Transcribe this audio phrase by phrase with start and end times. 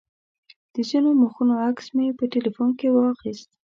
[0.73, 3.49] د ځینو مخونو عکس مې په تیلفون کې واخیست.